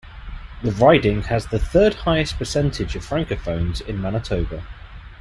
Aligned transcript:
The 0.63 0.71
riding 0.71 1.21
has 1.25 1.45
the 1.45 1.59
third-highest 1.59 2.39
percentage 2.39 2.95
of 2.95 3.05
francophones 3.05 3.81
in 3.81 4.01
Manitoba. 4.01 4.65